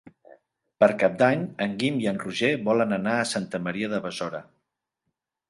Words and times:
Per 0.83 0.87
Cap 1.03 1.19
d'Any 1.19 1.43
en 1.65 1.75
Guim 1.83 1.99
i 2.05 2.07
en 2.13 2.17
Roger 2.23 2.49
volen 2.71 2.97
anar 2.99 3.15
a 3.19 3.29
Santa 3.35 3.61
Maria 3.69 3.93
de 3.93 4.01
Besora. 4.09 4.43